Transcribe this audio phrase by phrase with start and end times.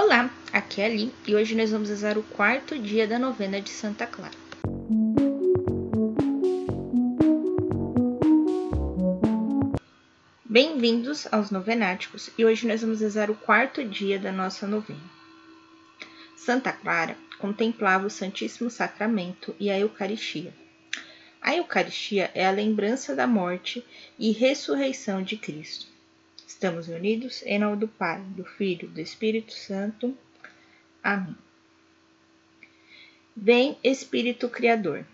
[0.00, 3.68] Olá, aqui é Ali e hoje nós vamos rezar o quarto dia da novena de
[3.68, 4.32] Santa Clara.
[10.44, 15.02] Bem-vindos aos Novenáticos e hoje nós vamos rezar o quarto dia da nossa novena.
[16.36, 20.54] Santa Clara contemplava o Santíssimo Sacramento e a Eucaristia.
[21.42, 23.84] A Eucaristia é a lembrança da morte
[24.16, 25.97] e ressurreição de Cristo.
[26.48, 30.16] Estamos unidos em nome do Pai, do Filho, do Espírito Santo.
[31.04, 31.36] Amém.
[33.36, 35.04] Vem Espírito Criador.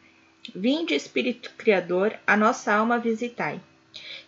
[0.54, 3.60] Vinde, Espírito Criador, a nossa alma visitai,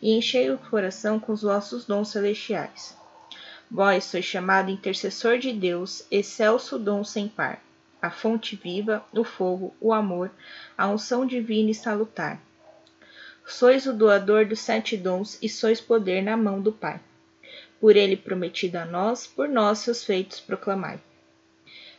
[0.03, 2.99] e enchei o coração com os vossos dons celestiais.
[3.71, 7.63] Vós sois chamado intercessor de Deus, excelso dom sem par,
[8.03, 10.29] a fonte viva, o fogo, o amor,
[10.77, 12.43] a unção divina e salutar
[13.49, 16.99] Sois o doador dos sete dons e sois poder na mão do Pai.
[17.81, 21.01] Por ele prometido a nós, por nós seus feitos proclamai.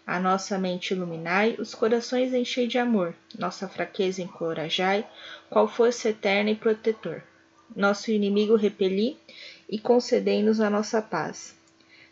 [0.06, 5.08] A nossa mente iluminai, os corações enchei de amor, nossa fraqueza encorajai,
[5.50, 7.24] qual força eterna e protetor.
[7.74, 9.18] Nosso inimigo repeli
[9.70, 11.56] e concedei-nos a nossa paz.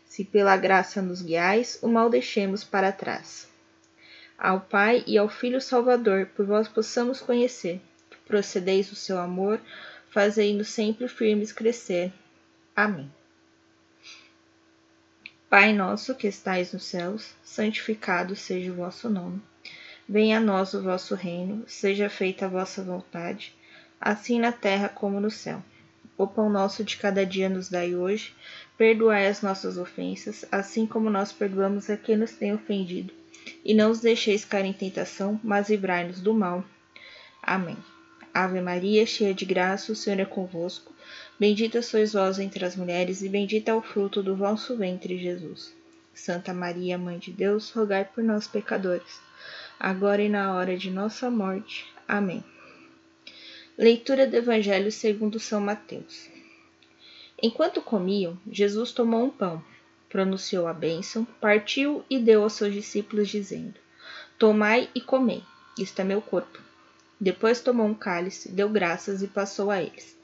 [0.06, 3.46] Se pela graça nos guiais, o mal deixemos para trás.
[4.38, 7.82] Ao Pai e ao Filho Salvador, por vós possamos conhecer
[8.26, 9.60] procedeis o seu amor,
[10.10, 12.12] fazei-nos sempre firmes crescer.
[12.74, 13.10] Amém.
[15.48, 19.40] Pai nosso que estais nos céus, santificado seja o vosso nome.
[20.08, 23.54] Venha a nós o vosso reino, seja feita a vossa vontade,
[24.00, 25.62] assim na terra como no céu.
[26.18, 28.34] O pão nosso de cada dia nos dai hoje,
[28.76, 33.12] perdoai as nossas ofensas, assim como nós perdoamos a quem nos tem ofendido.
[33.64, 36.64] E não os deixeis cair em tentação, mas livrai-nos do mal.
[37.42, 37.76] Amém.
[38.38, 40.92] Ave Maria, cheia de graça, o Senhor é convosco.
[41.40, 45.74] Bendita sois vós entre as mulheres, e bendito é o fruto do vosso ventre, Jesus.
[46.12, 49.22] Santa Maria, Mãe de Deus, rogai por nós, pecadores,
[49.80, 51.90] agora e na hora de nossa morte.
[52.06, 52.44] Amém.
[53.78, 56.28] Leitura do Evangelho segundo São Mateus.
[57.42, 59.64] Enquanto comiam, Jesus tomou um pão,
[60.10, 63.80] pronunciou a bênção, partiu e deu aos seus discípulos, dizendo:
[64.38, 65.42] Tomai e comei,
[65.78, 66.65] isto é meu corpo.
[67.18, 70.14] Depois tomou um cálice, deu graças e passou a eles,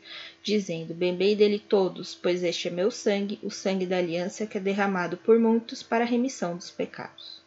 [0.43, 4.61] dizendo: Bebei dele todos, pois este é meu sangue, o sangue da aliança que é
[4.61, 7.41] derramado por muitos para a remissão dos pecados.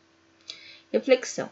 [0.92, 1.48] Reflexão: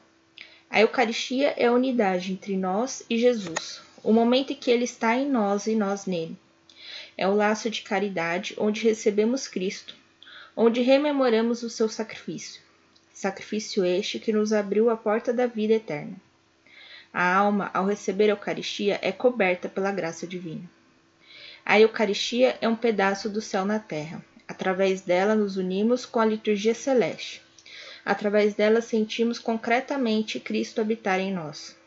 [0.72, 5.16] A Eucaristia é a unidade entre nós e Jesus, o momento em que ele está
[5.16, 6.36] em nós e nós nele.
[7.16, 9.96] É o laço de caridade onde recebemos Cristo,
[10.56, 12.60] onde rememoramos o seu sacrifício.
[13.14, 16.16] Sacrifício este que nos abriu a porta da vida eterna.
[17.14, 20.68] A alma, ao receber a Eucaristia, é coberta pela graça divina.
[21.64, 24.26] A Eucaristia é um pedaço do céu na terra.
[24.48, 27.42] Através dela nos unimos com a liturgia celeste.
[28.04, 31.78] Através dela sentimos concretamente Cristo habitar em nós.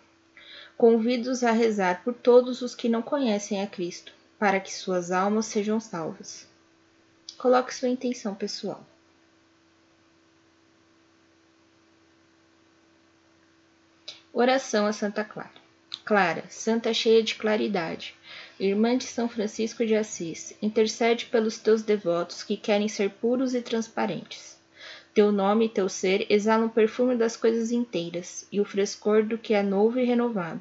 [0.77, 5.47] Convido-os a rezar por todos os que não conhecem a Cristo, para que suas almas
[5.47, 6.47] sejam salvas.
[7.37, 8.87] Coloque sua intenção pessoal.
[14.39, 15.49] Oração a Santa Clara.
[16.05, 18.15] Clara, santa cheia de claridade,
[18.61, 23.63] irmã de São Francisco de Assis, intercede pelos teus devotos que querem ser puros e
[23.63, 24.59] transparentes.
[25.15, 29.39] Teu nome e teu ser exalam o perfume das coisas inteiras e o frescor do
[29.39, 30.61] que é novo e renovado.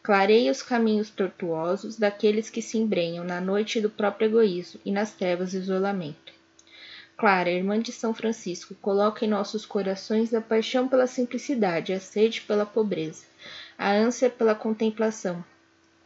[0.00, 5.12] Clareia os caminhos tortuosos daqueles que se embrenham na noite do próprio egoísmo e nas
[5.12, 6.32] trevas do isolamento.
[7.16, 12.40] Clara, irmã de São Francisco, coloca em nossos corações a paixão pela simplicidade, a sede
[12.40, 13.24] pela pobreza,
[13.78, 15.44] a ânsia pela contemplação.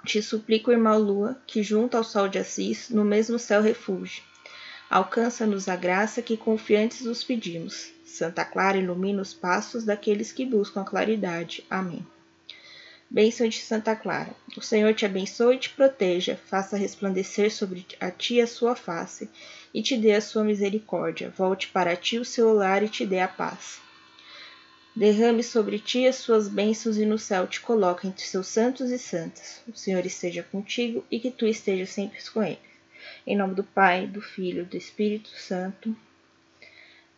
[0.04, 4.22] Te suplico, irmã Lua, que junto ao sol de Assis, no mesmo céu refugie.
[4.91, 7.90] Alcança-nos a graça que confiantes os pedimos.
[8.04, 11.64] Santa Clara ilumina os passos daqueles que buscam a claridade.
[11.69, 12.06] Amém.
[13.10, 14.34] Bênção de Santa Clara.
[14.54, 19.30] O Senhor te abençoe e te proteja, faça resplandecer sobre a ti a sua face
[19.72, 21.30] e te dê a sua misericórdia.
[21.30, 23.81] Volte para ti o seu lar e te dê a paz.
[24.94, 28.99] Derrame sobre ti as suas bênçãos e no céu te coloque entre seus santos e
[28.99, 29.62] santas.
[29.66, 32.58] O Senhor esteja contigo e que tu estejas sempre com ele.
[33.26, 35.96] Em nome do Pai, do Filho e do Espírito Santo.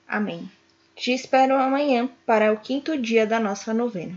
[0.06, 0.48] Amém.
[0.94, 4.16] Te espero amanhã para o quinto dia da nossa novena.